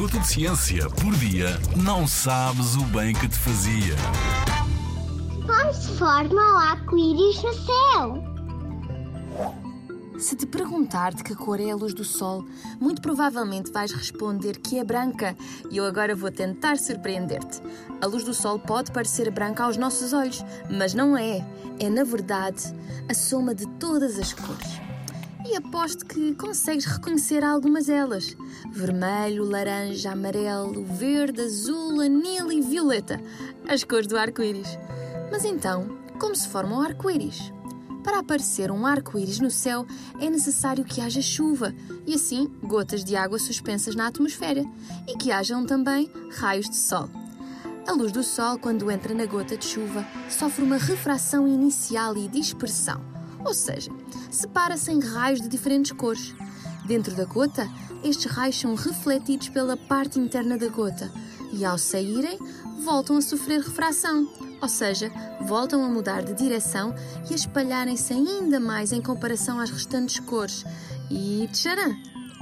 [0.00, 3.94] minuto de ciência por dia, não sabes o bem que te fazia.
[5.46, 8.24] Como se forma o arco-íris no céu?
[10.18, 12.46] Se te perguntar de que cor é a luz do sol,
[12.80, 15.36] muito provavelmente vais responder que é branca.
[15.70, 17.60] E eu agora vou tentar surpreender-te.
[18.00, 21.46] A luz do sol pode parecer branca aos nossos olhos, mas não é.
[21.78, 22.74] É, na verdade,
[23.06, 24.89] a soma de todas as cores.
[25.50, 28.36] E aposto que consegues reconhecer algumas delas:
[28.70, 33.20] vermelho, laranja, amarelo, verde, azul, anil e violeta
[33.68, 34.78] as cores do arco-íris.
[35.28, 37.52] Mas então, como se forma o arco-íris?
[38.04, 39.84] Para aparecer um arco-íris no céu
[40.20, 41.74] é necessário que haja chuva
[42.06, 44.64] e assim gotas de água suspensas na atmosfera
[45.08, 47.10] e que hajam também raios de sol.
[47.88, 52.28] A luz do sol, quando entra na gota de chuva, sofre uma refração inicial e
[52.28, 53.00] dispersão,
[53.44, 53.90] ou seja,
[54.30, 56.34] separa-se em raios de diferentes cores.
[56.86, 57.68] Dentro da gota,
[58.02, 61.10] estes raios são refletidos pela parte interna da gota
[61.52, 62.38] e, ao saírem,
[62.84, 64.28] voltam a sofrer refração,
[64.60, 65.10] ou seja,
[65.42, 66.94] voltam a mudar de direção
[67.28, 70.64] e a espalharem-se ainda mais em comparação às restantes cores.
[71.10, 71.94] E tcharam!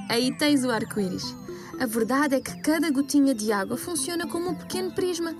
[0.08, 1.34] Aí tens o arco-íris.
[1.78, 5.34] A verdade é que cada gotinha de água funciona como um pequeno prisma.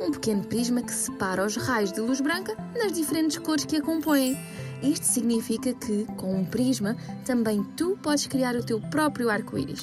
[0.00, 3.80] Um pequeno prisma que separa os raios de luz branca nas diferentes cores que a
[3.80, 4.36] compõem.
[4.82, 9.82] Isto significa que, com um prisma, também tu podes criar o teu próprio arco-íris.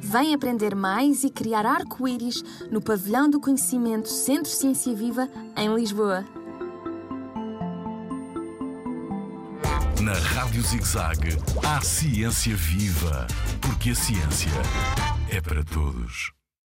[0.00, 6.24] Vem aprender mais e criar arco-íris no Pavilhão do Conhecimento Centro Ciência Viva, em Lisboa.
[10.00, 13.26] Na Rádio ZigZag, há ciência viva,
[13.60, 14.50] porque a ciência
[15.28, 16.39] é para todos.